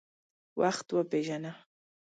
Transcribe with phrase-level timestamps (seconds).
[0.59, 1.51] وخت وپیژنه.